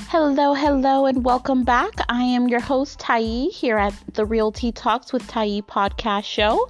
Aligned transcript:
Hello, 0.09 0.53
hello, 0.53 1.05
and 1.05 1.25
welcome 1.25 1.65
back. 1.65 1.91
I 2.07 2.23
am 2.23 2.47
your 2.47 2.61
host, 2.61 2.97
Tiye, 2.97 3.51
here 3.51 3.77
at 3.77 3.93
the 4.13 4.25
Realty 4.25 4.71
Talks 4.71 5.11
with 5.11 5.27
Tiye 5.27 5.61
podcast 5.61 6.23
show. 6.23 6.69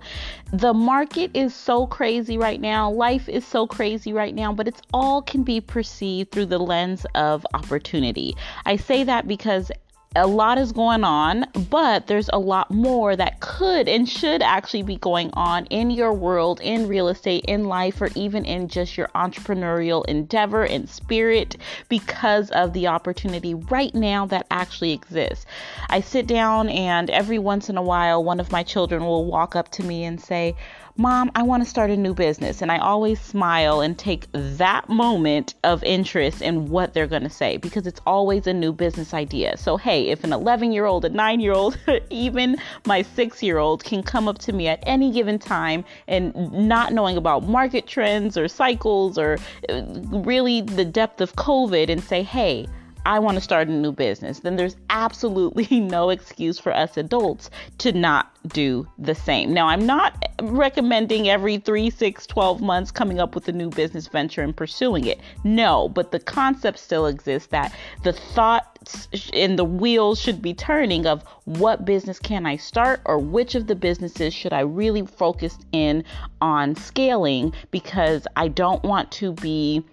The 0.52 0.74
market 0.74 1.30
is 1.36 1.54
so 1.54 1.86
crazy 1.86 2.40
right 2.40 2.60
now. 2.60 2.90
Life 2.90 3.30
is 3.30 3.46
so 3.46 3.68
crazy 3.68 4.12
right 4.12 4.34
now, 4.34 4.52
but 4.54 4.68
it's 4.68 4.82
all 4.92 5.22
can 5.22 5.44
be 5.44 5.62
perceived 5.62 6.32
through 6.32 6.48
the 6.48 6.58
lens 6.58 7.06
of 7.14 7.46
opportunity. 7.54 8.36
I 8.66 8.76
say 8.76 9.04
that 9.04 9.28
because 9.28 9.72
a 10.18 10.28
lot 10.28 10.58
is 10.58 10.72
going 10.72 11.04
on, 11.04 11.46
but 11.70 12.08
there's 12.08 12.30
a 12.34 12.40
lot 12.40 12.72
more 12.72 13.16
that 13.16 13.40
could 13.40 13.88
and 13.88 14.10
should 14.10 14.42
actually 14.42 14.84
be 14.84 14.98
going 14.98 15.30
on 15.34 15.66
in 15.68 15.92
your 15.92 16.12
world, 16.12 16.60
in 16.62 16.88
real 16.88 17.08
estate, 17.08 17.46
in 17.48 17.66
life, 17.66 18.02
or 18.02 18.10
even 18.16 18.44
in 18.44 18.68
just 18.68 18.98
your 18.98 19.08
entrepreneurial 19.10 20.04
endeavor 20.06 20.64
and 20.64 20.90
spirit 20.90 21.58
because 21.88 22.50
of 22.52 22.74
the 22.74 22.88
opportunity 22.88 23.54
right 23.54 23.94
now 23.94 24.26
that 24.26 24.48
actually 24.50 24.92
exists. 24.92 25.46
I 25.90 26.02
sit 26.02 26.26
down, 26.26 26.70
and 26.70 27.10
every 27.10 27.40
once 27.40 27.70
in 27.70 27.78
a 27.78 27.84
while, 27.84 28.24
one 28.24 28.40
of 28.40 28.52
my 28.52 28.64
children 28.64 29.04
will 29.04 29.26
walk 29.26 29.56
up 29.56 29.70
to 29.74 29.84
me 29.84 30.04
and 30.04 30.20
say, 30.20 30.56
Mom, 31.00 31.32
I 31.36 31.44
want 31.44 31.64
to 31.64 31.70
start 31.70 31.92
a 31.92 31.96
new 31.96 32.16
business. 32.16 32.64
And 32.64 32.72
I 32.72 32.80
always 32.80 33.22
smile 33.22 33.82
and 33.82 33.98
take 33.98 34.26
that 34.34 34.90
moment 34.90 35.54
of 35.64 35.84
interest 35.84 36.42
in 36.42 36.70
what 36.70 36.96
they're 36.96 37.06
going 37.06 37.22
to 37.22 37.30
say 37.30 37.58
because 37.58 37.86
it's 37.86 38.02
always 38.08 38.48
a 38.48 38.54
new 38.54 38.74
business 38.74 39.14
idea. 39.14 39.58
So, 39.58 39.78
hey, 39.78 40.10
if 40.10 40.24
an 40.24 40.34
11 40.34 40.72
year 40.72 40.86
old, 40.86 41.06
a 41.06 41.10
nine 41.10 41.40
year 41.40 41.54
old, 41.54 41.78
even 42.10 42.58
my 42.88 43.04
six 43.04 43.44
year 43.44 43.60
old 43.60 43.84
can 43.84 44.02
come 44.02 44.28
up 44.28 44.40
to 44.40 44.54
me 44.54 44.68
at 44.68 44.80
any 44.88 45.12
given 45.12 45.38
time 45.38 45.86
and 46.08 46.34
not 46.52 46.94
knowing 46.94 47.16
about 47.16 47.44
market 47.44 47.86
trends 47.86 48.36
or 48.36 48.48
cycles 48.48 49.20
or 49.20 49.38
uh, 49.70 49.84
really 50.10 50.62
the 50.62 50.86
depth 50.86 51.22
of 51.22 51.36
COVID 51.36 51.90
and 51.90 52.04
say, 52.04 52.24
hey, 52.24 52.66
I 53.08 53.20
want 53.20 53.36
to 53.36 53.42
start 53.42 53.70
a 53.70 53.72
new 53.72 53.94
business, 53.94 54.40
then 54.42 54.58
there's 54.58 54.76
absolutely 54.90 55.80
no 55.80 56.10
excuse 56.10 56.60
for 56.60 56.76
us 56.76 56.98
adults 56.98 57.50
to 57.78 57.94
not 57.94 58.34
do 58.50 58.86
the 58.98 59.16
same. 59.16 59.54
Now, 59.54 59.68
I'm 59.68 59.86
not 59.86 60.22
recommending 60.42 61.30
every 61.30 61.58
three, 61.58 61.90
six, 61.90 62.28
12 62.28 62.60
months 62.60 62.92
coming 62.92 63.22
up 63.22 63.34
with 63.34 63.48
a 63.48 63.54
new 63.54 63.70
business 63.70 64.08
venture 64.08 64.42
and 64.42 64.56
pursuing 64.56 65.06
it. 65.06 65.22
No, 65.46 65.88
but 65.88 66.12
the 66.12 66.20
concept 66.20 66.80
still 66.80 67.06
exists 67.06 67.48
that 67.48 67.74
the 68.04 68.12
thoughts 68.12 69.08
and 69.32 69.58
the 69.58 69.64
wheels 69.64 70.20
should 70.20 70.42
be 70.42 70.54
turning 70.54 71.06
of 71.06 71.24
what 71.46 71.86
business 71.86 72.20
can 72.20 72.46
I 72.46 72.58
start 72.58 73.02
or 73.06 73.20
which 73.20 73.56
of 73.56 73.68
the 73.68 73.76
businesses 73.76 74.34
should 74.34 74.52
I 74.52 74.62
really 74.62 75.06
focus 75.06 75.58
in 75.72 76.04
on 76.42 76.76
scaling 76.76 77.54
because 77.72 78.28
I 78.36 78.50
don't 78.50 78.84
want 78.84 79.12
to 79.14 79.32
be 79.32 79.86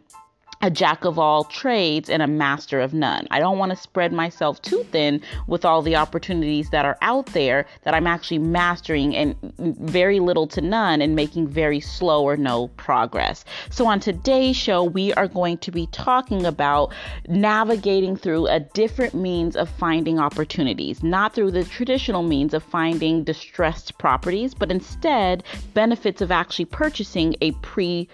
a 0.65 0.71
jack 0.71 1.05
of 1.05 1.19
all 1.19 1.45
trades 1.45 2.09
and 2.09 2.23
a 2.23 2.27
master 2.27 2.81
of 2.81 2.95
none. 2.95 3.29
I 3.31 3.39
don't 3.39 3.59
want 3.59 3.69
to 3.69 3.77
spread 3.77 4.15
myself 4.15 4.63
too 4.63 4.83
thin 4.85 5.21
with 5.47 5.63
all 5.63 5.83
the 5.83 5.95
opportunities 5.95 6.71
that 6.71 6.87
are 6.87 6.97
out 7.03 7.27
there 7.27 7.67
that 7.83 7.93
I'm 7.93 8.07
actually 8.07 8.39
mastering 8.39 9.15
and 9.15 9.37
very 9.59 10.21
little 10.21 10.47
to 10.47 10.63
none 10.63 11.03
and 11.03 11.15
making 11.15 11.49
very 11.49 11.81
slow 11.81 12.25
or 12.25 12.39
no 12.39 12.69
progress. 12.79 13.45
So, 13.69 13.87
on 13.87 14.01
today's 14.01 14.57
show, 14.57 14.83
we 14.83 15.13
are 15.13 15.29
going 15.29 15.59
to 15.59 15.71
be 15.71 15.87
talking 15.89 16.47
about 16.47 16.95
navigating 17.29 18.17
through 18.17 18.47
a 18.47 18.61
different 18.61 19.13
means 19.13 19.57
of 19.57 19.69
finding 19.69 20.19
opportunities, 20.19 21.03
not 21.03 21.35
through 21.35 21.51
the 21.51 21.65
traditional 21.65 22.23
means 22.23 22.55
of 22.55 22.63
finding 22.63 23.23
distressed 23.23 23.99
properties, 23.99 24.55
but 24.55 24.71
instead 24.71 25.45
benefits 25.75 26.23
of 26.23 26.31
actually 26.31 26.65
purchasing 26.65 27.37
a 27.43 27.51
pre 27.61 28.09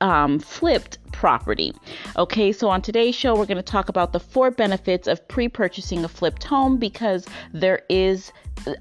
um, 0.00 0.38
flipped 0.38 0.98
property. 1.12 1.72
Okay, 2.16 2.52
so 2.52 2.68
on 2.68 2.82
today's 2.82 3.14
show, 3.14 3.34
we're 3.36 3.46
going 3.46 3.56
to 3.56 3.62
talk 3.62 3.88
about 3.88 4.12
the 4.12 4.20
four 4.20 4.50
benefits 4.50 5.06
of 5.08 5.26
pre 5.28 5.48
purchasing 5.48 6.04
a 6.04 6.08
flipped 6.08 6.44
home 6.44 6.76
because 6.76 7.26
there 7.52 7.82
is 7.88 8.32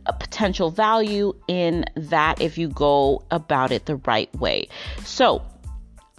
a 0.05 0.13
potential 0.13 0.69
value 0.69 1.33
in 1.47 1.85
that 1.95 2.41
if 2.41 2.57
you 2.57 2.67
go 2.69 3.23
about 3.31 3.71
it 3.71 3.85
the 3.85 3.95
right 3.97 4.33
way. 4.35 4.67
So, 5.03 5.41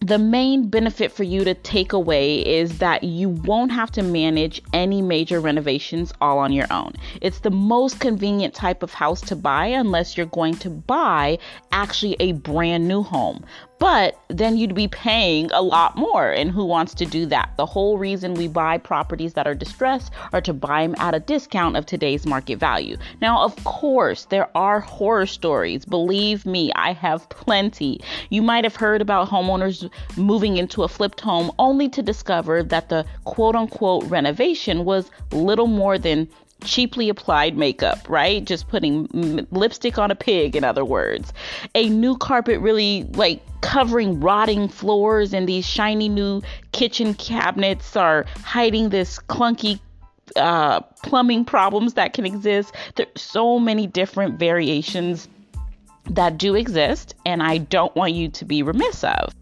the 0.00 0.18
main 0.18 0.68
benefit 0.68 1.12
for 1.12 1.22
you 1.22 1.44
to 1.44 1.54
take 1.54 1.94
away 1.94 2.40
is 2.40 2.78
that 2.78 3.04
you 3.04 3.30
won't 3.30 3.72
have 3.72 3.90
to 3.92 4.02
manage 4.02 4.60
any 4.74 5.00
major 5.00 5.40
renovations 5.40 6.12
all 6.20 6.38
on 6.38 6.52
your 6.52 6.66
own. 6.70 6.92
It's 7.22 7.38
the 7.38 7.50
most 7.50 8.00
convenient 8.00 8.52
type 8.52 8.82
of 8.82 8.92
house 8.92 9.22
to 9.22 9.36
buy 9.36 9.66
unless 9.66 10.16
you're 10.16 10.26
going 10.26 10.56
to 10.56 10.68
buy 10.68 11.38
actually 11.72 12.16
a 12.20 12.32
brand 12.32 12.86
new 12.86 13.02
home 13.02 13.46
but 13.84 14.18
then 14.28 14.56
you'd 14.56 14.74
be 14.74 14.88
paying 14.88 15.50
a 15.52 15.60
lot 15.60 15.94
more. 15.94 16.30
And 16.30 16.50
who 16.50 16.64
wants 16.64 16.94
to 16.94 17.04
do 17.04 17.26
that? 17.26 17.52
The 17.58 17.66
whole 17.66 17.98
reason 17.98 18.32
we 18.32 18.48
buy 18.48 18.78
properties 18.78 19.34
that 19.34 19.46
are 19.46 19.54
distressed 19.54 20.10
are 20.32 20.40
to 20.40 20.54
buy 20.54 20.86
them 20.86 20.94
at 20.96 21.14
a 21.14 21.20
discount 21.20 21.76
of 21.76 21.84
today's 21.84 22.24
market 22.24 22.58
value. 22.58 22.96
Now, 23.20 23.42
of 23.42 23.62
course, 23.64 24.24
there 24.24 24.48
are 24.56 24.80
horror 24.80 25.26
stories. 25.26 25.84
Believe 25.84 26.46
me, 26.46 26.72
I 26.74 26.94
have 26.94 27.28
plenty. 27.28 28.00
You 28.30 28.40
might 28.40 28.64
have 28.64 28.74
heard 28.74 29.02
about 29.02 29.28
homeowners 29.28 29.90
moving 30.16 30.56
into 30.56 30.82
a 30.82 30.88
flipped 30.88 31.20
home 31.20 31.52
only 31.58 31.90
to 31.90 32.02
discover 32.02 32.62
that 32.62 32.88
the 32.88 33.04
quote 33.24 33.54
unquote 33.54 34.04
renovation 34.04 34.86
was 34.86 35.10
little 35.30 35.66
more 35.66 35.98
than 35.98 36.26
cheaply 36.64 37.08
applied 37.08 37.56
makeup, 37.56 38.08
right? 38.08 38.44
Just 38.44 38.68
putting 38.68 39.08
m- 39.14 39.46
lipstick 39.50 39.98
on 39.98 40.10
a 40.10 40.14
pig, 40.14 40.56
in 40.56 40.64
other 40.64 40.84
words. 40.84 41.32
A 41.74 41.88
new 41.88 42.16
carpet 42.16 42.60
really 42.60 43.04
like 43.14 43.42
covering 43.60 44.20
rotting 44.20 44.68
floors 44.68 45.32
and 45.32 45.48
these 45.48 45.64
shiny 45.64 46.08
new 46.08 46.42
kitchen 46.72 47.14
cabinets 47.14 47.96
are 47.96 48.26
hiding 48.44 48.90
this 48.90 49.18
clunky 49.18 49.80
uh, 50.36 50.80
plumbing 51.02 51.44
problems 51.44 51.94
that 51.94 52.12
can 52.12 52.26
exist. 52.26 52.74
There's 52.96 53.08
so 53.16 53.58
many 53.58 53.86
different 53.86 54.38
variations 54.38 55.28
that 56.10 56.36
do 56.38 56.54
exist, 56.54 57.14
and 57.24 57.42
I 57.42 57.58
don't 57.58 57.94
want 57.96 58.12
you 58.12 58.28
to 58.28 58.44
be 58.44 58.62
remiss 58.62 59.04
of 59.04 59.34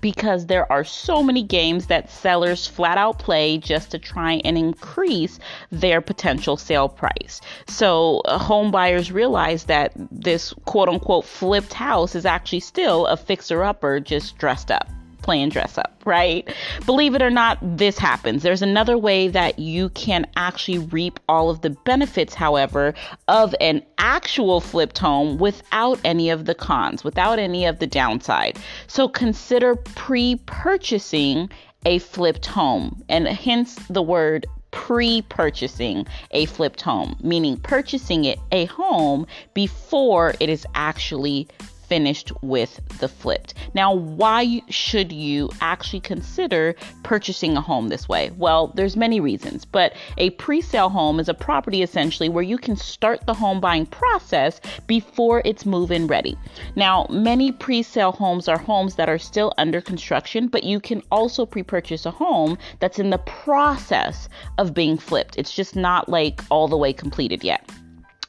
because 0.00 0.46
there 0.46 0.70
are 0.70 0.84
so 0.84 1.22
many 1.22 1.42
games 1.42 1.86
that 1.86 2.10
sellers 2.10 2.66
flat 2.66 2.98
out 2.98 3.18
play 3.18 3.58
just 3.58 3.90
to 3.90 3.98
try 3.98 4.34
and 4.44 4.56
increase 4.56 5.38
their 5.70 6.00
potential 6.00 6.56
sale 6.56 6.88
price. 6.88 7.40
So, 7.68 8.20
uh, 8.24 8.38
home 8.38 8.70
buyers 8.70 9.12
realize 9.12 9.64
that 9.64 9.92
this 10.10 10.52
quote 10.64 10.88
unquote 10.88 11.24
flipped 11.24 11.72
house 11.72 12.14
is 12.14 12.26
actually 12.26 12.60
still 12.60 13.06
a 13.06 13.16
fixer 13.16 13.62
upper 13.62 14.00
just 14.00 14.38
dressed 14.38 14.70
up 14.70 14.88
playing 15.22 15.50
dress 15.50 15.78
up, 15.78 16.02
right? 16.04 16.52
Believe 16.86 17.14
it 17.14 17.22
or 17.22 17.30
not, 17.30 17.58
this 17.62 17.98
happens. 17.98 18.42
There's 18.42 18.62
another 18.62 18.98
way 18.98 19.28
that 19.28 19.58
you 19.58 19.90
can 19.90 20.26
actually 20.36 20.78
reap 20.78 21.20
all 21.28 21.50
of 21.50 21.60
the 21.60 21.70
benefits, 21.70 22.34
however, 22.34 22.94
of 23.28 23.54
an 23.60 23.82
actual 23.98 24.60
flipped 24.60 24.98
home 24.98 25.38
without 25.38 26.00
any 26.04 26.30
of 26.30 26.44
the 26.46 26.54
cons, 26.54 27.04
without 27.04 27.38
any 27.38 27.66
of 27.66 27.78
the 27.78 27.86
downside. 27.86 28.58
So 28.86 29.08
consider 29.08 29.76
pre 29.76 30.36
purchasing 30.46 31.50
a 31.86 31.98
flipped 31.98 32.46
home, 32.46 33.02
and 33.08 33.26
hence 33.26 33.74
the 33.88 34.02
word 34.02 34.46
pre 34.70 35.22
purchasing 35.22 36.06
a 36.30 36.46
flipped 36.46 36.82
home, 36.82 37.16
meaning 37.22 37.56
purchasing 37.56 38.24
it 38.24 38.38
a 38.52 38.66
home 38.66 39.26
before 39.54 40.34
it 40.40 40.48
is 40.48 40.66
actually 40.74 41.48
finished 41.90 42.30
with 42.40 42.80
the 43.00 43.08
flipped. 43.08 43.54
Now, 43.74 43.92
why 43.92 44.62
should 44.68 45.10
you 45.10 45.50
actually 45.60 45.98
consider 45.98 46.76
purchasing 47.02 47.56
a 47.56 47.60
home 47.60 47.88
this 47.88 48.08
way? 48.08 48.30
Well, 48.38 48.68
there's 48.76 48.96
many 48.96 49.18
reasons, 49.18 49.64
but 49.64 49.94
a 50.16 50.30
pre-sale 50.30 50.88
home 50.88 51.18
is 51.18 51.28
a 51.28 51.34
property 51.34 51.82
essentially 51.82 52.28
where 52.28 52.44
you 52.44 52.58
can 52.58 52.76
start 52.76 53.26
the 53.26 53.34
home 53.34 53.60
buying 53.60 53.86
process 53.86 54.60
before 54.86 55.42
it's 55.44 55.66
move-in 55.66 56.06
ready. 56.06 56.38
Now, 56.76 57.06
many 57.10 57.50
pre-sale 57.50 58.12
homes 58.12 58.46
are 58.46 58.58
homes 58.58 58.94
that 58.94 59.08
are 59.08 59.18
still 59.18 59.52
under 59.58 59.80
construction, 59.80 60.46
but 60.46 60.62
you 60.62 60.78
can 60.78 61.02
also 61.10 61.44
pre-purchase 61.44 62.06
a 62.06 62.12
home 62.12 62.56
that's 62.78 63.00
in 63.00 63.10
the 63.10 63.18
process 63.18 64.28
of 64.58 64.74
being 64.74 64.96
flipped. 64.96 65.36
It's 65.36 65.52
just 65.52 65.74
not 65.74 66.08
like 66.08 66.40
all 66.50 66.68
the 66.68 66.76
way 66.76 66.92
completed 66.92 67.42
yet. 67.42 67.68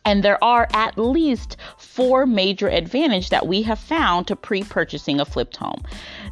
And 0.05 0.23
there 0.23 0.43
are 0.43 0.67
at 0.73 0.97
least 0.97 1.57
four 1.77 2.25
major 2.25 2.67
advantages 2.67 3.29
that 3.29 3.47
we 3.47 3.61
have 3.63 3.79
found 3.79 4.27
to 4.27 4.35
pre 4.35 4.63
purchasing 4.63 5.19
a 5.19 5.25
flipped 5.25 5.57
home. 5.57 5.83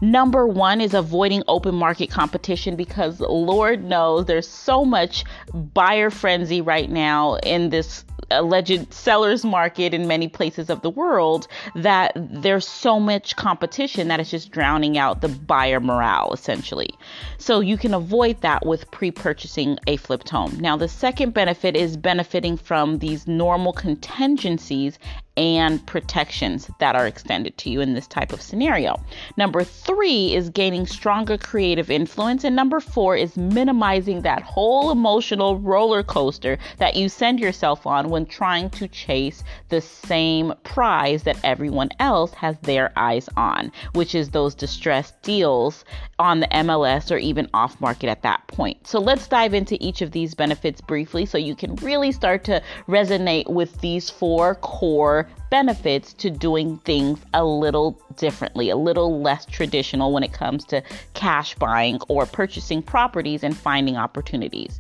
Number 0.01 0.48
one 0.48 0.81
is 0.81 0.94
avoiding 0.94 1.44
open 1.48 1.75
market 1.75 2.10
competition 2.10 2.75
because 2.75 3.19
Lord 3.19 3.83
knows 3.83 4.25
there's 4.25 4.48
so 4.48 4.86
much 4.86 5.24
buyer 5.54 6.10
frenzy 6.10 6.62
right 6.62 6.89
now 6.89 7.36
in 7.36 7.69
this 7.69 8.06
alleged 8.31 8.94
seller's 8.94 9.44
market 9.44 9.94
in 9.94 10.07
many 10.07 10.27
places 10.27 10.69
of 10.69 10.81
the 10.81 10.89
world 10.89 11.48
that 11.75 12.12
there's 12.16 12.68
so 12.68 13.00
much 13.00 13.36
competition 13.36 14.07
that 14.07 14.19
it's 14.19 14.30
just 14.30 14.51
drowning 14.51 14.98
out 14.98 15.21
the 15.21 15.27
buyer 15.27 15.80
morale 15.80 16.31
essentially. 16.31 16.89
So 17.38 17.60
you 17.60 17.77
can 17.77 17.94
avoid 17.94 18.42
that 18.42 18.66
with 18.66 18.89
pre-purchasing 18.92 19.80
a 19.88 19.98
flipped 19.98 20.30
home. 20.30 20.57
Now 20.60 20.77
the 20.77 20.88
second 20.88 21.33
benefit 21.33 21.75
is 21.75 21.98
benefiting 21.98 22.57
from 22.57 23.00
these 23.00 23.27
normal 23.27 23.59
contingencies 23.74 24.98
and 25.40 25.86
protections 25.86 26.70
that 26.80 26.98
are 26.98 27.08
extended 27.08 27.58
to 27.58 27.70
you 27.70 27.80
in 27.80 27.94
this 27.94 28.08
type 28.08 28.34
of 28.34 28.42
scenario. 28.42 29.02
Number 29.38 29.64
three 29.64 30.36
is 30.36 30.50
gaining 30.50 30.86
stronger 30.86 31.38
creative 31.38 31.90
influence. 31.90 32.44
And 32.44 32.58
number 32.58 32.82
four 32.82 33.16
is 33.16 33.38
minimizing 33.38 34.22
that 34.24 34.42
whole 34.42 34.92
emotional 34.92 35.58
roller 35.58 36.04
coaster 36.04 36.58
that 36.80 36.98
you 36.98 37.08
send 37.08 37.40
yourself 37.40 37.88
on 37.88 38.10
when 38.10 38.26
trying 38.26 38.70
to 38.72 38.90
chase 38.90 39.46
the 39.70 39.80
same 39.80 40.54
prize 40.66 41.24
that 41.24 41.40
everyone 41.46 41.90
else 42.00 42.34
has 42.34 42.58
their 42.64 42.92
eyes 42.98 43.30
on, 43.38 43.72
which 43.94 44.16
is 44.16 44.32
those 44.32 44.54
distressed 44.54 45.22
deals 45.22 45.86
on 46.20 46.42
the 46.42 46.48
MLS 46.48 47.12
or 47.12 47.18
even 47.18 47.48
off 47.54 47.80
market 47.80 48.10
at 48.10 48.24
that 48.24 48.46
point. 48.48 48.86
So 48.86 49.00
let's 49.00 49.30
dive 49.30 49.54
into 49.54 49.78
each 49.80 50.02
of 50.02 50.12
these 50.12 50.36
benefits 50.36 50.82
briefly 50.82 51.26
so 51.26 51.38
you 51.38 51.56
can 51.56 51.78
really 51.78 52.12
start 52.12 52.44
to 52.44 52.62
resonate 52.90 53.48
with 53.50 53.80
these 53.80 54.10
four 54.10 54.56
core 54.56 55.29
benefits 55.50 56.14
to 56.14 56.30
doing 56.30 56.78
things 56.80 57.20
a 57.34 57.44
little 57.44 58.00
differently, 58.18 58.70
a 58.70 58.76
little 58.76 59.22
less 59.22 59.46
traditional 59.46 60.12
when 60.12 60.24
it 60.24 60.34
comes 60.34 60.64
to 60.66 60.84
cash 61.14 61.56
buying 61.56 62.00
or 62.08 62.26
purchasing 62.26 62.81
properties 62.81 63.44
and 63.44 63.58
finding 63.58 63.98
opportunities. 63.98 64.80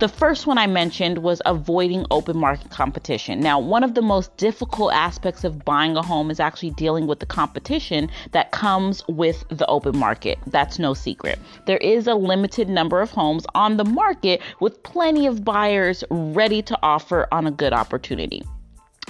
The 0.00 0.08
first 0.08 0.46
one 0.46 0.58
I 0.58 0.66
mentioned 0.66 1.18
was 1.18 1.42
avoiding 1.46 2.06
open 2.10 2.36
market 2.36 2.70
competition. 2.70 3.40
Now, 3.40 3.58
one 3.58 3.84
of 3.84 3.94
the 3.94 4.02
most 4.02 4.36
difficult 4.36 4.92
aspects 4.92 5.44
of 5.44 5.64
buying 5.64 5.96
a 5.96 6.02
home 6.02 6.30
is 6.30 6.40
actually 6.40 6.70
dealing 6.70 7.06
with 7.06 7.20
the 7.20 7.26
competition 7.26 8.10
that 8.32 8.52
comes 8.52 9.06
with 9.08 9.44
the 9.50 9.66
open 9.66 9.96
market. 9.96 10.38
That's 10.46 10.78
no 10.78 10.94
secret. 10.94 11.38
There 11.66 11.78
is 11.78 12.06
a 12.06 12.14
limited 12.14 12.68
number 12.68 13.00
of 13.00 13.10
homes 13.10 13.44
on 13.54 13.76
the 13.76 13.84
market 13.84 14.40
with 14.60 14.82
plenty 14.82 15.26
of 15.26 15.44
buyers 15.44 16.04
ready 16.10 16.62
to 16.62 16.78
offer 16.82 17.28
on 17.32 17.46
a 17.46 17.50
good 17.50 17.72
opportunity. 17.72 18.42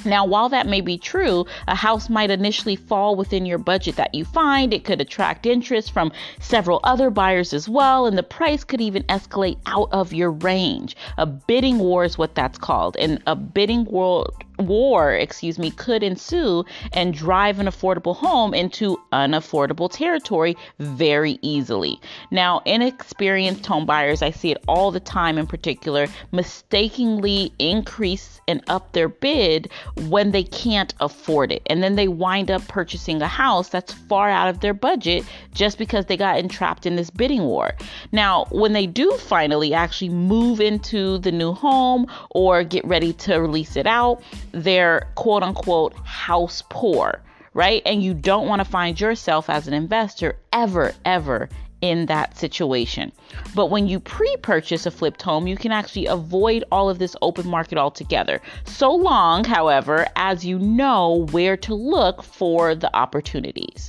Now, 0.08 0.24
while 0.24 0.48
that 0.48 0.66
may 0.66 0.80
be 0.80 0.98
true, 0.98 1.46
a 1.66 1.74
house 1.74 2.08
might 2.08 2.30
initially 2.30 2.76
fall 2.76 3.14
within 3.14 3.46
your 3.46 3.58
budget 3.58 3.96
that 3.96 4.14
you 4.14 4.24
find. 4.24 4.72
It 4.72 4.84
could 4.84 5.00
attract 5.00 5.46
interest 5.46 5.92
from 5.92 6.12
several 6.40 6.80
other 6.84 7.10
buyers 7.10 7.52
as 7.52 7.68
well, 7.68 8.06
and 8.06 8.16
the 8.16 8.22
price 8.22 8.64
could 8.64 8.80
even 8.80 9.02
escalate 9.04 9.58
out 9.66 9.88
of 9.92 10.12
your 10.12 10.30
range. 10.30 10.96
A 11.18 11.26
bidding 11.26 11.78
war 11.78 12.04
is 12.04 12.18
what 12.18 12.34
that's 12.34 12.58
called. 12.58 12.96
And 12.98 13.22
a 13.26 13.36
bidding 13.36 13.84
war 13.84 14.30
war, 14.58 15.14
excuse 15.14 15.58
me, 15.58 15.70
could 15.70 16.02
ensue 16.02 16.64
and 16.92 17.14
drive 17.14 17.58
an 17.58 17.66
affordable 17.66 18.16
home 18.16 18.54
into 18.54 18.98
unaffordable 19.12 19.90
territory 19.90 20.56
very 20.78 21.38
easily. 21.42 22.00
Now, 22.30 22.60
inexperienced 22.64 23.64
home 23.64 23.86
buyers, 23.86 24.22
I 24.22 24.30
see 24.30 24.50
it 24.50 24.62
all 24.68 24.90
the 24.90 25.00
time 25.00 25.38
in 25.38 25.46
particular, 25.46 26.06
mistakenly 26.32 27.52
increase 27.58 28.40
and 28.48 28.62
up 28.68 28.92
their 28.92 29.08
bid 29.08 29.70
when 30.08 30.32
they 30.32 30.42
can't 30.42 30.94
afford 31.00 31.52
it. 31.52 31.62
And 31.66 31.82
then 31.82 31.96
they 31.96 32.08
wind 32.08 32.50
up 32.50 32.66
purchasing 32.66 33.20
a 33.22 33.28
house 33.28 33.68
that's 33.68 33.92
far 33.92 34.30
out 34.30 34.48
of 34.48 34.60
their 34.60 34.74
budget 34.74 35.24
just 35.54 35.78
because 35.78 36.06
they 36.06 36.16
got 36.16 36.38
entrapped 36.38 36.86
in 36.86 36.96
this 36.96 37.10
bidding 37.10 37.42
war. 37.42 37.74
Now, 38.10 38.46
when 38.50 38.72
they 38.72 38.86
do 38.86 39.12
finally 39.18 39.74
actually 39.74 40.08
move 40.08 40.60
into 40.60 41.18
the 41.18 41.32
new 41.32 41.52
home 41.52 42.06
or 42.30 42.64
get 42.64 42.84
ready 42.86 43.12
to 43.14 43.36
release 43.36 43.76
it 43.76 43.86
out, 43.86 44.22
they're 44.52 45.08
quote 45.14 45.42
unquote 45.42 45.94
house 46.04 46.62
poor, 46.68 47.20
right? 47.54 47.82
And 47.86 48.02
you 48.02 48.14
don't 48.14 48.48
want 48.48 48.60
to 48.60 48.64
find 48.64 49.00
yourself 49.00 49.48
as 49.50 49.68
an 49.68 49.74
investor 49.74 50.36
ever, 50.52 50.92
ever 51.04 51.48
in 51.80 52.06
that 52.06 52.36
situation. 52.36 53.12
But 53.54 53.66
when 53.66 53.86
you 53.86 54.00
pre 54.00 54.36
purchase 54.38 54.86
a 54.86 54.90
flipped 54.90 55.22
home, 55.22 55.46
you 55.46 55.56
can 55.56 55.72
actually 55.72 56.06
avoid 56.06 56.64
all 56.72 56.88
of 56.90 56.98
this 56.98 57.14
open 57.22 57.48
market 57.48 57.78
altogether. 57.78 58.40
So 58.64 58.94
long, 58.94 59.44
however, 59.44 60.06
as 60.16 60.44
you 60.44 60.58
know 60.58 61.26
where 61.30 61.56
to 61.58 61.74
look 61.74 62.22
for 62.22 62.74
the 62.74 62.94
opportunities. 62.96 63.88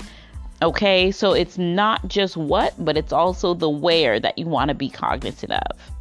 Okay, 0.62 1.10
so 1.12 1.32
it's 1.32 1.58
not 1.58 2.06
just 2.08 2.36
what, 2.36 2.74
but 2.78 2.98
it's 2.98 3.14
also 3.14 3.54
the 3.54 3.70
where 3.70 4.20
that 4.20 4.38
you 4.38 4.46
want 4.46 4.68
to 4.68 4.76
be 4.76 4.90
cognizant 4.90 5.54
of. 5.54 5.92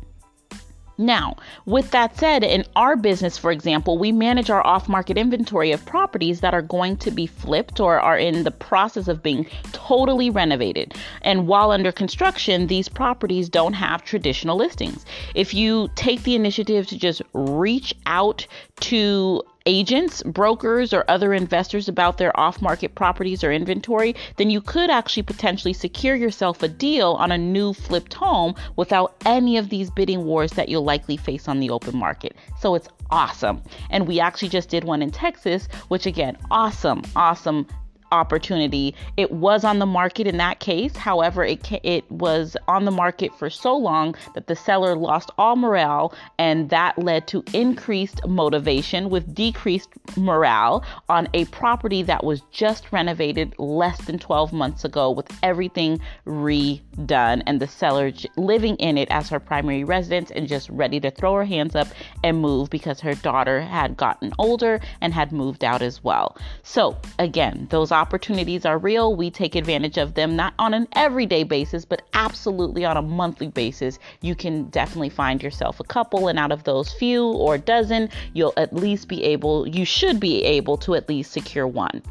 Now, 1.01 1.37
with 1.65 1.93
that 1.93 2.17
said, 2.17 2.43
in 2.43 2.65
our 2.75 2.97
business, 2.97 3.39
for 3.39 3.53
example, 3.53 3.99
we 3.99 4.11
manage 4.11 4.51
our 4.51 4.67
off 4.67 4.89
market 4.89 5.17
inventory 5.17 5.71
of 5.71 5.87
properties 5.87 6.41
that 6.41 6.55
are 6.55 6.63
going 6.63 6.97
to 6.99 7.13
be 7.13 7.25
flipped 7.27 7.79
or 7.79 8.01
are 8.01 8.19
in 8.19 8.43
the 8.43 8.51
process 8.51 9.07
of 9.07 9.23
being 9.23 9.47
totally 9.71 10.29
renovated. 10.29 10.95
And 11.23 11.47
while 11.47 11.71
under 11.71 11.93
construction, 11.93 12.67
these 12.67 12.89
properties 12.89 13.49
don't 13.49 13.75
have 13.75 14.05
traditional 14.05 14.57
listings. 14.57 15.07
If 15.37 15.55
you 15.55 15.89
take 15.95 16.25
the 16.25 16.35
initiative 16.35 16.89
to 16.89 16.99
just 16.99 17.23
reach 17.33 17.95
out 18.07 18.45
to 18.81 19.45
agents, 19.69 20.23
brokers, 20.23 20.95
or 20.95 21.05
other 21.09 21.35
investors 21.35 21.89
about 21.89 22.17
their 22.17 22.39
off 22.41 22.63
market 22.63 22.95
properties 22.95 23.45
or 23.45 23.53
inventory, 23.53 24.17
then 24.37 24.49
you 24.49 24.63
could 24.63 24.91
actually 24.91 25.23
potentially 25.23 25.75
secure 25.75 26.17
yourself 26.17 26.63
a 26.63 26.69
deal 26.69 27.13
on 27.13 27.31
a 27.31 27.39
new 27.39 27.75
flipped 27.75 28.15
home 28.15 28.55
without 28.77 29.15
any 29.27 29.59
of 29.59 29.69
these 29.69 29.91
bidding 29.91 30.25
wars 30.25 30.53
that 30.53 30.71
you'll 30.71 30.85
likely 30.85 31.19
face 31.19 31.47
on 31.47 31.61
the 31.61 31.69
open 31.69 31.97
market. 31.97 32.35
So 32.59 32.75
it's 32.75 32.89
awesome. 33.11 33.63
And 33.91 34.09
we 34.09 34.19
actually 34.21 34.49
just 34.49 34.71
did 34.71 34.85
one 34.85 35.03
in 35.03 35.11
Texas, 35.11 35.69
which 35.89 36.07
again, 36.07 36.39
awesome, 36.51 37.03
awesome 37.15 37.67
opportunity. 38.13 38.95
It 39.17 39.31
was 39.31 39.65
on 39.65 39.79
the 39.79 39.87
market 39.87 40.27
in 40.27 40.37
that 40.39 40.61
case. 40.61 40.97
However, 40.97 41.45
it 41.45 41.69
it 41.83 42.11
was 42.11 42.57
on 42.67 42.85
the 42.85 42.91
market 42.91 43.33
for 43.39 43.51
so 43.51 43.77
long 43.77 44.15
that 44.35 44.47
the 44.47 44.57
seller 44.57 44.95
lost 44.95 45.31
all 45.39 45.57
morale 45.57 46.15
and 46.39 46.71
that 46.71 46.99
led 46.99 47.27
to 47.29 47.45
increased 47.53 48.21
motivation 48.27 49.11
with 49.11 49.35
decreased 49.35 49.91
morale 50.17 50.85
on 51.09 51.29
a 51.35 51.45
property 51.47 52.03
that 52.03 52.25
was 52.25 52.43
just 52.51 52.93
renovated 52.93 53.55
less 53.59 53.99
than 54.07 54.19
12 54.19 54.53
months 54.53 54.85
ago 54.85 55.11
with 55.11 55.31
everything 55.43 56.01
redone 56.27 57.43
and 57.47 57.61
the 57.61 57.67
seller 57.67 58.13
living 58.37 58.77
in 58.77 58.99
it 58.99 59.09
as 59.11 59.29
her 59.29 59.41
primary 59.41 59.85
residence 59.85 60.31
and 60.31 60.49
just 60.49 60.69
ready 60.71 61.01
to 61.01 61.11
throw 61.11 61.35
her 61.35 61.45
hands 61.45 61.75
up 61.75 61.89
and 62.25 62.41
move 62.41 62.71
because 62.71 63.01
her 63.01 63.15
daughter 63.15 63.61
had 63.61 63.97
gotten 63.97 64.33
older 64.39 64.81
and 65.01 65.13
had 65.13 65.33
moved 65.33 65.65
out 65.65 65.83
as 65.83 66.03
well. 66.03 66.37
So, 66.63 66.97
again, 67.19 67.67
those 67.71 67.93
opportunities 67.99 68.65
are 68.65 68.79
real. 68.79 69.17
We 69.17 69.31
take 69.31 69.55
advantage 69.55 69.99
of 69.99 70.15
them 70.15 70.37
not 70.37 70.55
on 70.59 70.73
an 70.73 70.87
everyday 70.93 71.43
basis, 71.43 71.85
but 71.85 72.03
absolutely 72.15 72.85
on 72.85 72.97
a 72.97 73.03
monthly 73.03 73.49
basis. 73.49 73.99
You 74.21 74.35
can 74.35 74.71
definitely 74.71 75.11
find 75.11 75.43
yourself 75.43 75.81
a 75.81 75.85
couple, 75.85 76.29
and 76.29 76.39
out 76.39 76.53
of 76.53 76.65
those 76.65 76.93
few 76.93 77.25
or 77.25 77.59
dozen, 77.59 78.09
you'll 78.35 78.55
at 78.57 78.73
least 78.73 79.09
be 79.09 79.25
able, 79.25 79.67
you 79.67 79.85
should 79.85 80.21
be 80.21 80.45
able 80.45 80.77
to 80.79 80.95
at 80.95 81.09
least 81.09 81.33
secure 81.33 81.67
one. 81.67 82.03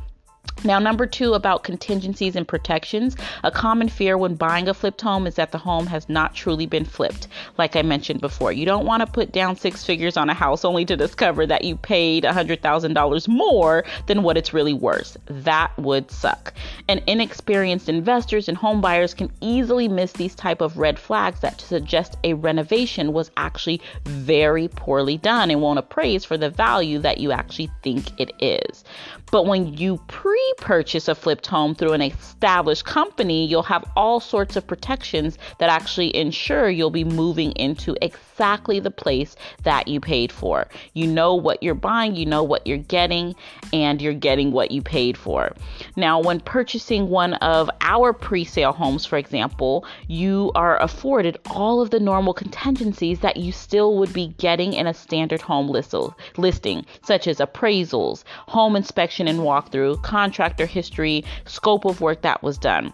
Now, 0.63 0.80
number 0.80 1.06
two, 1.06 1.34
about 1.34 1.63
contingencies 1.63 2.36
and 2.36 2.48
protections. 2.48 3.16
A 3.44 3.51
common 3.51 3.89
fear 3.89 4.18
when 4.18 4.34
buying 4.36 4.68
a 4.68 4.74
flipped 4.74 5.01
home 5.01 5.27
is 5.27 5.36
that 5.36 5.51
the 5.51 5.58
home 5.60 5.86
has 5.86 6.10
not 6.10 6.34
truly 6.34 6.66
been 6.66 6.84
flipped, 6.84 7.27
like 7.60 7.75
I 7.75 7.84
mentioned 7.84 8.22
before. 8.22 8.51
You 8.51 8.66
don't 8.66 8.86
want 8.86 9.01
to 9.01 9.12
put 9.12 9.32
down 9.32 9.56
six 9.56 9.86
figures 9.86 10.18
on 10.18 10.30
a 10.30 10.34
house 10.34 10.66
only 10.66 10.84
to 10.86 10.98
discover 10.98 11.46
that 11.46 11.63
you 11.63 11.75
paid 11.75 12.24
$100,000 12.24 13.27
more 13.27 13.86
than 14.08 14.24
what 14.24 14.36
it's 14.36 14.54
really 14.54 14.74
worth. 14.74 15.16
That 15.27 15.77
would 15.77 16.10
suck. 16.10 16.54
And 16.88 17.04
inexperienced 17.06 17.88
investors 17.88 18.50
and 18.50 18.58
home 18.58 18.82
buyers 18.82 19.13
can 19.13 19.32
easily 19.42 19.88
miss 19.88 20.13
these 20.13 20.34
type 20.34 20.62
of 20.62 20.77
red 20.77 20.98
flags 20.98 21.39
that 21.42 21.62
suggest 21.62 22.18
a 22.24 22.34
renovation 22.34 23.13
was 23.13 23.30
actually 23.38 23.80
very 24.06 24.68
poorly 24.70 25.18
done 25.18 25.51
and 25.51 25.62
won't 25.62 25.80
appraise 25.80 26.25
for 26.25 26.36
the 26.38 26.50
value 26.50 26.98
that 27.00 27.20
you 27.20 27.32
actually 27.32 27.70
think 27.84 28.20
it 28.20 28.32
is. 28.39 28.84
But 29.32 29.46
when 29.46 29.77
you 29.77 30.01
pre 30.08 30.37
pre 30.38 30.53
purchase 30.58 31.08
a 31.08 31.15
flipped 31.15 31.48
home 31.48 31.74
through 31.74 31.94
an 31.94 32.01
established 32.01 32.86
company, 32.86 33.48
you'll 33.48 33.63
have 33.63 33.84
all 33.96 34.20
sorts 34.20 34.56
of 34.56 34.67
protections 34.67 35.36
that 35.58 35.70
actually 35.70 36.15
ensure 36.15 36.70
you'll 36.70 36.91
be 36.91 37.03
moving 37.03 37.53
into 37.53 37.96
exactly 38.03 38.79
the 38.79 38.91
place 38.91 39.36
that 39.63 39.88
you 39.88 40.00
paid 40.00 40.32
for. 40.32 40.67
You 40.94 41.08
know 41.08 41.34
what 41.34 41.63
you're 41.63 41.74
buying, 41.74 42.15
you 42.15 42.27
know 42.27 42.44
what 42.44 42.67
you're 42.67 42.77
getting, 42.77 43.34
and 43.74 44.00
you're 44.00 44.13
getting 44.13 44.51
what 44.51 44.70
you 44.70 44.84
paid 44.84 45.17
for. 45.17 45.56
Now, 45.96 46.20
when 46.20 46.39
purchasing 46.39 47.10
one 47.10 47.34
of 47.36 47.67
our 47.82 48.13
pre 48.13 48.44
sale 48.44 48.74
homes, 48.74 49.08
for 49.08 49.17
example, 49.17 49.86
you 50.08 50.51
are 50.53 50.79
afforded 50.84 51.39
all 51.50 51.82
of 51.82 51.89
the 51.89 52.00
normal 52.00 52.36
contingencies 52.36 53.22
that 53.22 53.38
you 53.38 53.51
still 53.51 53.96
would 53.98 54.13
be 54.13 54.36
getting 54.38 54.74
in 54.74 54.86
a 54.86 54.94
standard 54.94 55.41
home 55.41 55.67
list- 55.67 55.96
listing, 56.38 56.86
such 57.03 57.27
as 57.27 57.38
appraisals, 57.38 58.24
home 58.48 58.75
inspection 58.75 59.27
and 59.27 59.39
walkthrough, 59.39 60.03
contractor 60.27 60.65
history, 60.65 61.24
scope 61.46 61.86
of 61.86 62.01
work 62.01 62.22
that 62.22 62.43
was 62.43 62.57
done. 62.57 62.93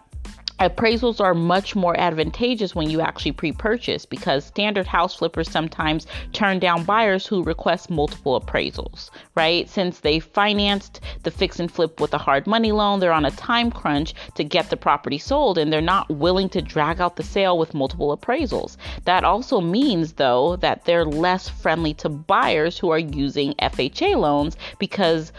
Appraisals 0.60 1.20
are 1.20 1.34
much 1.34 1.76
more 1.76 2.00
advantageous 2.00 2.76
when 2.76 2.90
you 2.90 3.02
actually 3.02 3.32
pre 3.32 3.52
purchase 3.52 4.06
because 4.06 4.46
standard 4.46 4.86
house 4.86 5.16
flippers 5.16 5.50
sometimes 5.50 6.06
turn 6.32 6.60
down 6.60 6.84
buyers 6.84 7.26
who 7.26 7.44
request 7.44 7.90
multiple 7.90 8.40
appraisals, 8.40 9.10
right? 9.34 9.68
Since 9.68 10.02
they 10.02 10.20
financed 10.20 11.02
the 11.24 11.32
fix 11.32 11.60
and 11.60 11.72
flip 11.72 12.00
with 12.00 12.14
a 12.14 12.20
hard 12.20 12.46
money 12.46 12.72
loan, 12.72 13.00
they're 13.00 13.12
on 13.12 13.26
a 13.26 13.32
time 13.32 13.72
crunch 13.72 14.14
to 14.36 14.44
get 14.44 14.70
the 14.70 14.78
property 14.78 15.18
sold 15.18 15.58
and 15.58 15.74
they're 15.74 15.82
not 15.82 16.10
willing 16.10 16.50
to 16.50 16.62
drag 16.62 17.02
out 17.02 17.16
the 17.16 17.24
sale 17.24 17.58
with 17.58 17.74
multiple 17.74 18.16
appraisals. 18.16 18.78
That 19.06 19.24
also 19.24 19.60
means, 19.60 20.14
though, 20.14 20.56
that 20.58 20.86
they're 20.86 21.04
less 21.04 21.50
friendly 21.50 21.96
to 21.96 22.10
buyers 22.10 22.78
who 22.78 22.92
are 22.92 23.00
using 23.00 23.54
FHA 23.54 24.18
loans 24.18 24.56
because 24.78 25.34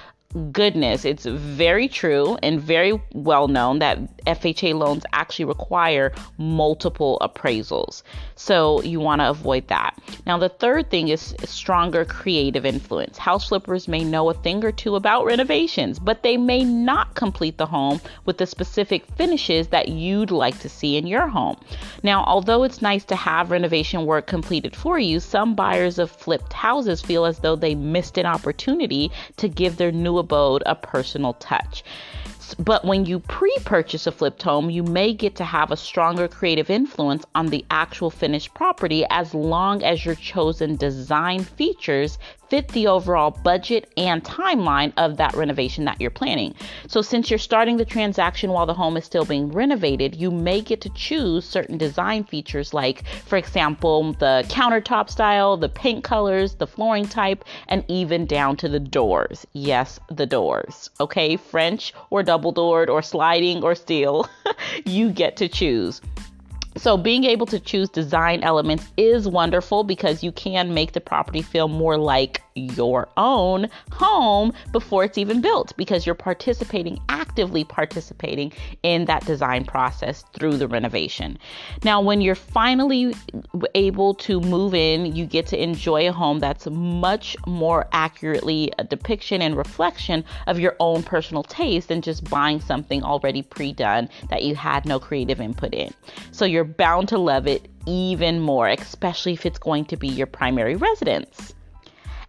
goodness, 0.52 1.04
it's 1.04 1.24
very 1.26 1.88
true 1.88 2.36
and 2.42 2.60
very 2.60 3.00
well 3.12 3.48
known 3.48 3.78
that 3.78 3.98
FHA 4.26 4.74
loans 4.74 5.04
actually 5.12 5.44
require 5.44 6.12
multiple 6.38 7.18
appraisals. 7.20 8.02
So 8.34 8.82
you 8.82 9.00
want 9.00 9.20
to 9.20 9.30
avoid 9.30 9.68
that. 9.68 9.96
Now, 10.26 10.38
the 10.38 10.48
third 10.48 10.90
thing 10.90 11.08
is 11.08 11.34
stronger 11.44 12.04
creative 12.04 12.66
influence. 12.66 13.18
House 13.18 13.48
flippers 13.48 13.86
may 13.86 14.02
know 14.02 14.28
a 14.30 14.34
thing 14.34 14.64
or 14.64 14.72
two 14.72 14.96
about 14.96 15.24
renovations, 15.24 15.98
but 15.98 16.22
they 16.22 16.36
may 16.36 16.64
not 16.64 17.14
complete 17.14 17.58
the 17.58 17.66
home 17.66 18.00
with 18.24 18.38
the 18.38 18.46
specific 18.46 19.06
finishes 19.16 19.68
that 19.68 19.88
you'd 19.88 20.30
like 20.30 20.58
to 20.60 20.68
see 20.68 20.96
in 20.96 21.06
your 21.06 21.28
home. 21.28 21.56
Now, 22.02 22.24
although 22.24 22.64
it's 22.64 22.82
nice 22.82 23.04
to 23.04 23.16
have 23.16 23.50
renovation 23.50 24.04
work 24.06 24.26
completed 24.26 24.74
for 24.74 24.98
you, 24.98 25.20
some 25.20 25.54
buyers 25.54 25.98
of 25.98 26.10
flipped 26.10 26.52
houses 26.52 27.00
feel 27.00 27.24
as 27.24 27.38
though 27.38 27.56
they 27.56 27.74
missed 27.74 28.18
an 28.18 28.26
opportunity 28.26 29.10
to 29.36 29.48
give 29.48 29.76
their 29.76 29.92
new 29.92 30.18
abode 30.24 30.62
a 30.66 30.74
personal 30.74 31.34
touch. 31.34 31.84
But 32.58 32.84
when 32.84 33.06
you 33.06 33.20
pre 33.20 33.54
purchase 33.64 34.06
a 34.06 34.12
flipped 34.12 34.42
home, 34.42 34.68
you 34.70 34.82
may 34.82 35.14
get 35.14 35.34
to 35.36 35.44
have 35.44 35.70
a 35.70 35.76
stronger 35.76 36.28
creative 36.28 36.68
influence 36.70 37.24
on 37.34 37.46
the 37.46 37.64
actual 37.70 38.10
finished 38.10 38.52
property 38.54 39.04
as 39.10 39.34
long 39.34 39.82
as 39.82 40.04
your 40.04 40.14
chosen 40.14 40.76
design 40.76 41.42
features 41.42 42.18
fit 42.48 42.68
the 42.68 42.86
overall 42.86 43.30
budget 43.30 43.92
and 43.96 44.22
timeline 44.24 44.92
of 44.96 45.16
that 45.16 45.34
renovation 45.34 45.84
that 45.84 46.00
you're 46.00 46.10
planning. 46.10 46.54
So, 46.88 47.02
since 47.02 47.30
you're 47.30 47.38
starting 47.38 47.76
the 47.76 47.84
transaction 47.84 48.50
while 48.50 48.66
the 48.66 48.74
home 48.74 48.96
is 48.96 49.04
still 49.04 49.24
being 49.24 49.50
renovated, 49.50 50.14
you 50.14 50.30
may 50.30 50.60
get 50.60 50.80
to 50.82 50.90
choose 50.90 51.44
certain 51.44 51.78
design 51.78 52.24
features, 52.24 52.74
like, 52.74 53.06
for 53.06 53.36
example, 53.36 54.12
the 54.14 54.44
countertop 54.48 55.10
style, 55.10 55.56
the 55.56 55.68
paint 55.68 56.04
colors, 56.04 56.54
the 56.54 56.66
flooring 56.66 57.06
type, 57.06 57.44
and 57.68 57.84
even 57.88 58.26
down 58.26 58.56
to 58.56 58.68
the 58.68 58.80
doors. 58.80 59.46
Yes, 59.52 59.98
the 60.08 60.26
doors. 60.26 60.90
Okay, 61.00 61.36
French 61.36 61.92
or 62.10 62.22
double 62.22 62.52
doored 62.52 62.90
or 62.90 63.02
sliding 63.02 63.62
or 63.62 63.74
steel, 63.74 64.28
you 64.84 65.10
get 65.10 65.36
to 65.36 65.48
choose. 65.48 66.00
So, 66.76 66.96
being 66.96 67.24
able 67.24 67.46
to 67.46 67.60
choose 67.60 67.88
design 67.88 68.42
elements 68.42 68.90
is 68.96 69.28
wonderful 69.28 69.84
because 69.84 70.24
you 70.24 70.32
can 70.32 70.74
make 70.74 70.92
the 70.92 71.00
property 71.00 71.40
feel 71.40 71.68
more 71.68 71.96
like 71.96 72.42
your 72.54 73.08
own 73.16 73.68
home 73.92 74.52
before 74.72 75.04
it's 75.04 75.18
even 75.18 75.40
built 75.40 75.76
because 75.76 76.04
you're 76.04 76.14
participating, 76.16 76.98
actively 77.08 77.23
participating 77.64 78.52
in 78.82 79.04
that 79.06 79.24
design 79.26 79.64
process 79.64 80.24
through 80.32 80.56
the 80.56 80.68
renovation. 80.68 81.38
Now, 81.84 82.00
when 82.00 82.20
you're 82.20 82.34
finally 82.34 83.14
able 83.74 84.14
to 84.14 84.40
move 84.40 84.74
in, 84.74 85.14
you 85.14 85.26
get 85.26 85.46
to 85.48 85.62
enjoy 85.62 86.08
a 86.08 86.12
home 86.12 86.38
that's 86.38 86.66
much 86.70 87.36
more 87.46 87.86
accurately 87.92 88.72
a 88.78 88.84
depiction 88.84 89.42
and 89.42 89.56
reflection 89.56 90.24
of 90.46 90.58
your 90.58 90.76
own 90.80 91.02
personal 91.02 91.42
taste 91.42 91.88
than 91.88 92.02
just 92.02 92.28
buying 92.30 92.60
something 92.60 93.02
already 93.02 93.42
pre 93.42 93.72
done 93.72 94.08
that 94.30 94.42
you 94.42 94.54
had 94.54 94.86
no 94.86 94.98
creative 94.98 95.40
input 95.40 95.74
in. 95.74 95.92
So, 96.30 96.44
you're 96.44 96.64
bound 96.64 97.08
to 97.08 97.18
love 97.18 97.46
it 97.46 97.68
even 97.86 98.40
more, 98.40 98.68
especially 98.68 99.32
if 99.34 99.44
it's 99.44 99.58
going 99.58 99.84
to 99.86 99.96
be 99.96 100.08
your 100.08 100.26
primary 100.26 100.76
residence. 100.76 101.54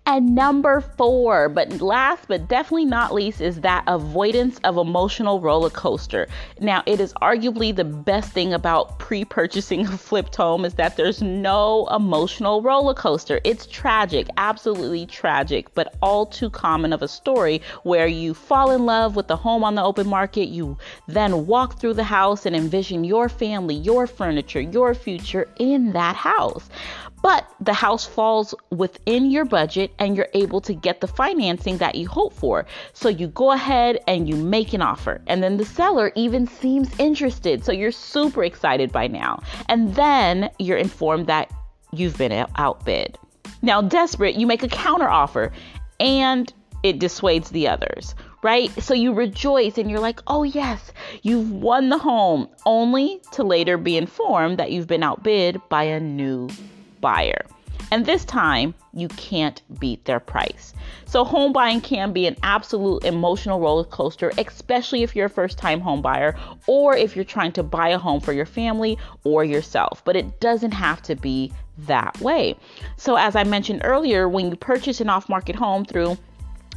And 0.07 0.35
number 0.35 0.81
four, 0.81 1.49
but 1.49 1.81
last 1.81 2.27
but 2.27 2.47
definitely 2.47 2.85
not 2.85 3.11
least, 3.11 3.41
is 3.41 3.61
that 3.61 3.83
avoidance 3.87 4.59
of 4.63 4.77
emotional 4.77 5.41
roller 5.41 5.71
coaster. 5.71 6.27
Now, 6.59 6.83
it 6.85 6.99
is 6.99 7.11
arguably 7.23 7.75
the 7.75 7.85
best 7.85 8.31
thing 8.31 8.53
about 8.53 8.99
pre 8.99 9.25
purchasing 9.25 9.87
a 9.87 9.97
flipped 9.97 10.35
home 10.35 10.63
is 10.63 10.75
that 10.75 10.95
there's 10.95 11.23
no 11.23 11.87
emotional 11.87 12.61
roller 12.61 12.93
coaster. 12.93 13.41
It's 13.43 13.65
tragic, 13.65 14.27
absolutely 14.37 15.07
tragic, 15.07 15.73
but 15.73 15.95
all 16.03 16.27
too 16.27 16.51
common 16.51 16.93
of 16.93 17.01
a 17.01 17.07
story 17.07 17.63
where 17.81 18.05
you 18.05 18.35
fall 18.35 18.69
in 18.69 18.85
love 18.85 19.15
with 19.15 19.27
the 19.27 19.37
home 19.37 19.63
on 19.63 19.73
the 19.73 19.83
open 19.83 20.07
market. 20.07 20.49
You 20.49 20.77
then 21.07 21.47
walk 21.47 21.79
through 21.79 21.95
the 21.95 22.03
house 22.03 22.45
and 22.45 22.55
envision 22.55 23.05
your 23.05 23.27
family, 23.27 23.73
your 23.73 24.05
furniture, 24.05 24.61
your 24.61 24.93
future 24.93 25.47
in 25.57 25.93
that 25.93 26.15
house 26.15 26.69
but 27.25 27.49
the 27.59 27.73
house 27.73 28.05
falls 28.05 28.53
within 28.69 29.31
your 29.31 29.45
budget 29.45 29.91
and 29.97 30.15
you're 30.15 30.29
able 30.35 30.61
to 30.61 30.75
get 30.75 31.01
the 31.01 31.07
financing 31.07 31.75
that 31.79 31.95
you 31.95 32.07
hope 32.07 32.31
for. 32.31 32.67
So 32.93 33.09
you 33.09 33.29
go 33.29 33.51
ahead 33.51 33.97
and 34.07 34.29
you 34.29 34.35
make 34.35 34.73
an 34.73 34.83
offer, 34.83 35.19
and 35.25 35.41
then 35.41 35.57
the 35.57 35.65
seller 35.65 36.11
even 36.13 36.45
seems 36.45 36.87
interested. 36.99 37.65
So 37.65 37.71
you're 37.71 37.91
super 37.91 38.43
excited 38.43 38.91
by 38.91 39.07
now. 39.07 39.41
And 39.69 39.95
then 39.95 40.51
you're 40.59 40.77
informed 40.77 41.25
that 41.25 41.51
you've 41.91 42.15
been 42.15 42.45
outbid. 42.57 43.17
Now, 43.63 43.81
desperate, 43.81 44.35
you 44.35 44.45
make 44.45 44.61
a 44.61 44.67
counter 44.67 45.09
offer 45.09 45.51
and 45.99 46.53
it 46.83 46.99
dissuades 46.99 47.49
the 47.49 47.67
others, 47.67 48.13
right? 48.43 48.69
So 48.83 48.93
you 48.93 49.13
rejoice 49.13 49.79
and 49.79 49.89
you're 49.89 49.99
like, 49.99 50.21
oh, 50.27 50.43
yes, 50.43 50.91
you've 51.23 51.51
won 51.51 51.89
the 51.89 51.97
home, 51.97 52.49
only 52.67 53.19
to 53.31 53.41
later 53.43 53.79
be 53.79 53.97
informed 53.97 54.59
that 54.59 54.71
you've 54.71 54.85
been 54.85 55.01
outbid 55.01 55.59
by 55.69 55.85
a 55.85 55.99
new 55.99 56.49
buyer. 57.05 57.45
And 57.91 58.03
this 58.03 58.25
time, 58.25 58.73
you 58.93 59.07
can't 59.09 59.61
beat 59.79 60.05
their 60.05 60.19
price. 60.19 60.73
So, 61.05 61.23
home 61.23 61.53
buying 61.53 61.79
can 61.81 62.13
be 62.13 62.25
an 62.25 62.35
absolute 62.41 63.05
emotional 63.05 63.59
roller 63.59 63.83
coaster, 63.83 64.31
especially 64.39 65.03
if 65.03 65.15
you're 65.15 65.27
a 65.27 65.29
first 65.29 65.59
time 65.59 65.81
home 65.81 66.01
buyer 66.01 66.35
or 66.65 66.97
if 66.97 67.15
you're 67.15 67.31
trying 67.37 67.51
to 67.51 67.63
buy 67.63 67.89
a 67.89 67.99
home 67.99 68.21
for 68.21 68.33
your 68.33 68.47
family 68.47 68.97
or 69.23 69.45
yourself. 69.45 70.03
But 70.03 70.15
it 70.15 70.39
doesn't 70.39 70.71
have 70.71 71.03
to 71.03 71.15
be 71.15 71.53
that 71.77 72.19
way. 72.21 72.55
So, 72.97 73.17
as 73.17 73.35
I 73.35 73.43
mentioned 73.43 73.81
earlier, 73.83 74.27
when 74.27 74.49
you 74.49 74.55
purchase 74.55 74.99
an 74.99 75.09
off 75.09 75.29
market 75.29 75.55
home 75.55 75.85
through 75.85 76.17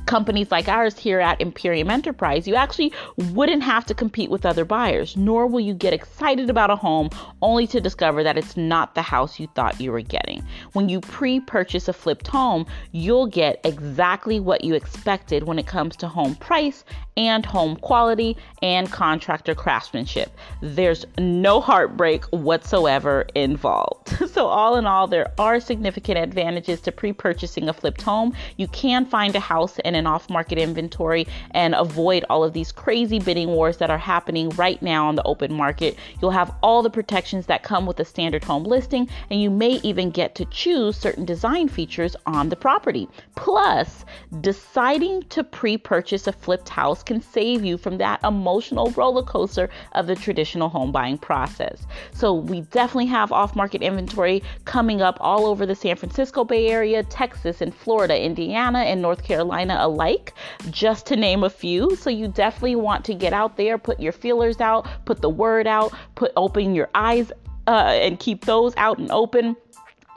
companies 0.09 0.51
like 0.51 0.69
ours 0.69 0.99
here 0.99 1.21
at 1.21 1.41
Imperium 1.41 1.91
Enterprise, 1.91 2.49
you 2.49 2.57
actually 2.57 2.93
wouldn't 3.17 3.63
have 3.63 3.85
to 3.85 3.95
compete 3.95 4.31
with 4.31 4.47
other 4.47 4.65
buyers, 4.65 5.17
nor 5.17 5.47
will 5.47 5.61
you 5.61 5.75
get 5.75 5.93
excited 5.93 6.49
about 6.49 6.71
a 6.71 6.77
home 6.77 7.11
only 7.43 7.67
to 7.67 7.81
discover 7.81 8.25
that 8.25 8.39
it's 8.39 8.57
not 8.57 8.95
the 8.95 9.03
house 9.03 9.39
you 9.39 9.47
thought 9.55 9.81
you 9.81 9.93
were 9.93 10.01
getting. 10.01 10.43
When 10.73 10.89
you 10.89 11.01
pre 11.01 11.39
purchase 11.41 11.89
a 11.89 11.93
flipped 11.93 12.27
home, 12.27 12.67
you'll 12.93 13.27
get 13.27 13.61
exactly 13.65 14.41
what 14.41 14.65
you 14.65 14.75
expected 14.75 15.45
when 15.45 15.59
it 15.59 15.67
comes 15.67 15.95
to 15.97 16.09
home 16.09 16.35
price 16.37 16.85
and 17.19 17.45
home 17.45 17.77
quality 17.77 18.37
and 18.63 18.91
contractor 18.91 19.55
craftsmanship. 19.55 20.31
There's 20.63 21.05
no 21.19 21.61
heartbreak 21.61 22.25
whatsoever 22.27 23.27
involved. 23.35 24.09
so, 24.31 24.47
all 24.47 24.77
in 24.77 24.87
all, 24.87 25.07
there 25.07 25.33
are 25.39 25.61
significant 25.61 26.19
advantages 26.19 26.81
to 26.83 26.93
pre 26.93 27.13
purchasing 27.13 27.69
a 27.69 27.73
flipped 27.75 28.01
home. 28.01 28.35
You 28.57 28.69
can 28.69 29.05
find 29.05 29.35
a 29.35 29.41
house 29.41 29.79
in 29.85 29.98
an 29.99 30.07
off 30.07 30.31
market 30.31 30.59
inventory 30.59 31.27
and 31.51 31.75
avoid 31.75 32.25
all 32.31 32.45
of 32.45 32.53
these 32.53 32.73
crazy 32.73 33.19
bidding 33.19 33.49
wars 33.49 33.77
that 33.79 33.91
are 33.91 33.99
happening 33.99 34.49
right 34.51 34.81
now 34.83 35.09
on 35.09 35.17
the 35.17 35.23
open 35.25 35.53
market. 35.53 35.97
You'll 36.21 36.31
have 36.31 36.55
all 36.63 36.83
the 36.83 36.91
protections 36.91 37.47
that 37.47 37.63
come 37.63 37.87
with 37.87 38.01
a 38.01 38.05
standard 38.05 38.45
home 38.45 38.65
listing, 38.65 39.09
and 39.31 39.43
you 39.43 39.51
may 39.51 39.81
even 39.83 40.11
get 40.11 40.35
to 40.37 40.45
choose 40.47 40.97
certain 40.97 41.25
design 41.25 41.69
features 41.69 42.17
on 42.27 42.49
the 42.49 42.57
property. 42.57 43.09
Plus, 43.35 44.05
deciding 44.41 45.23
to 45.25 45.45
pre 45.45 45.77
purchase 45.77 46.27
a 46.27 46.33
flipped 46.33 46.69
house 46.69 47.03
can 47.03 47.21
save 47.21 47.65
you 47.65 47.77
from 47.77 47.99
that 47.99 48.21
emotional 48.25 48.91
roller 48.93 49.23
coaster 49.23 49.69
of 49.93 50.07
the 50.07 50.17
traditional 50.17 50.69
home 50.69 50.93
buying 50.93 51.19
process. 51.19 51.87
So, 52.13 52.35
we 52.35 52.63
definitely 52.63 53.07
have 53.07 53.33
off 53.33 53.57
market 53.57 53.83
inventory 53.83 54.43
coming 54.65 55.03
up 55.03 55.19
all 55.21 55.47
over 55.47 55.67
the 55.67 55.75
San 55.75 55.97
Francisco 55.97 56.45
Bay 56.45 56.69
Area, 56.69 57.03
Texas, 57.03 57.61
and 57.61 57.75
Florida, 57.75 58.21
Indiana, 58.21 58.81
and 58.81 59.03
North 59.03 59.25
Carolina, 59.25 59.75
alike, 59.89 60.35
just 60.71 61.07
to 61.07 61.17
name 61.17 61.43
a 61.43 61.51
few. 61.51 61.97
So 61.97 62.11
you 62.11 62.29
definitely 62.29 62.77
want 62.77 63.05
to 63.07 63.15
get 63.15 63.33
out 63.33 63.57
there, 63.57 63.79
put 63.79 63.99
your 64.01 64.13
feelers 64.13 64.61
out, 64.61 64.87
put 65.05 65.21
the 65.21 65.31
word 65.31 65.67
out, 65.67 65.93
put 66.15 66.33
open 66.37 66.75
your 66.75 66.89
eyes 66.95 67.33
uh, 67.67 67.99
and 68.01 68.19
keep 68.19 68.45
those 68.45 68.75
out 68.77 68.99
and 68.99 69.11
open 69.11 69.57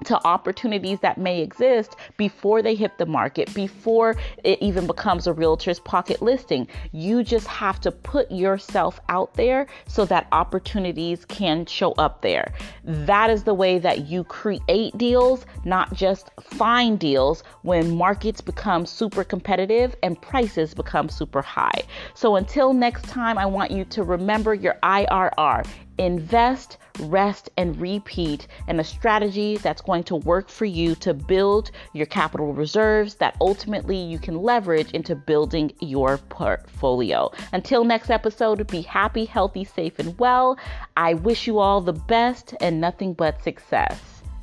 to 0.05 0.19
opportunities 0.25 0.99
that 1.01 1.17
may 1.17 1.41
exist 1.41 1.95
before 2.17 2.61
they 2.61 2.75
hit 2.75 2.97
the 2.97 3.05
market, 3.05 3.53
before 3.53 4.15
it 4.43 4.61
even 4.61 4.87
becomes 4.87 5.27
a 5.27 5.33
realtor's 5.33 5.79
pocket 5.79 6.21
listing. 6.21 6.67
You 6.91 7.23
just 7.23 7.47
have 7.47 7.79
to 7.81 7.91
put 7.91 8.31
yourself 8.31 8.99
out 9.09 9.33
there 9.35 9.67
so 9.87 10.05
that 10.05 10.27
opportunities 10.31 11.25
can 11.25 11.65
show 11.65 11.91
up 11.93 12.21
there. 12.21 12.53
That 12.83 13.29
is 13.29 13.43
the 13.43 13.53
way 13.53 13.79
that 13.79 14.07
you 14.07 14.23
create 14.23 14.97
deals, 14.97 15.45
not 15.65 15.93
just 15.93 16.31
find 16.41 16.99
deals 16.99 17.43
when 17.61 17.95
markets 17.95 18.41
become 18.41 18.85
super 18.85 19.23
competitive 19.23 19.95
and 20.03 20.21
prices 20.21 20.73
become 20.73 21.09
super 21.09 21.41
high. 21.41 21.81
So 22.13 22.35
until 22.35 22.73
next 22.73 23.05
time, 23.05 23.37
I 23.37 23.45
want 23.45 23.71
you 23.71 23.85
to 23.85 24.03
remember 24.03 24.53
your 24.53 24.77
IRR 24.83 25.65
invest, 25.97 26.77
rest, 26.99 27.49
and 27.57 27.79
repeat, 27.79 28.47
and 28.67 28.79
a 28.79 28.83
strategy 28.83 29.57
that's 29.57 29.81
going 29.81 30.03
to 30.03 30.15
work 30.15 30.49
for 30.49 30.65
you 30.65 30.95
to 30.95 31.13
build 31.13 31.71
your 31.93 32.05
capital 32.05 32.53
reserves 32.53 33.15
that 33.15 33.35
ultimately 33.41 33.97
you 33.97 34.19
can 34.19 34.41
leverage 34.41 34.91
into 34.91 35.15
building 35.15 35.71
your 35.79 36.17
portfolio. 36.17 37.31
Until 37.53 37.83
next 37.83 38.09
episode, 38.09 38.65
be 38.67 38.81
happy, 38.81 39.25
healthy, 39.25 39.63
safe, 39.63 39.99
and 39.99 40.17
well. 40.19 40.57
I 40.97 41.13
wish 41.13 41.47
you 41.47 41.59
all 41.59 41.81
the 41.81 41.93
best 41.93 42.53
and 42.61 42.81
nothing 42.81 43.13
but 43.13 43.43
success. 43.43 43.99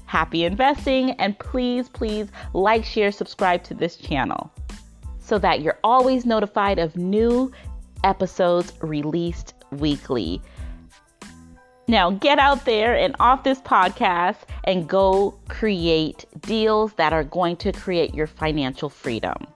Happy 0.06 0.44
investing, 0.44 1.10
and 1.12 1.38
please, 1.38 1.88
please 1.88 2.28
like, 2.54 2.84
share, 2.84 3.12
subscribe 3.12 3.62
to 3.64 3.74
this 3.74 3.96
channel 3.96 4.50
so 5.18 5.38
that 5.38 5.60
you're 5.60 5.78
always 5.84 6.24
notified 6.24 6.78
of 6.78 6.96
new 6.96 7.52
episodes 8.02 8.72
released 8.80 9.52
weekly. 9.72 10.40
Now 11.88 12.10
get 12.10 12.38
out 12.38 12.66
there 12.66 12.94
and 12.94 13.16
off 13.18 13.44
this 13.44 13.62
podcast 13.62 14.36
and 14.64 14.86
go 14.86 15.38
create 15.48 16.26
deals 16.40 16.92
that 16.94 17.14
are 17.14 17.24
going 17.24 17.56
to 17.56 17.72
create 17.72 18.14
your 18.14 18.26
financial 18.26 18.90
freedom. 18.90 19.46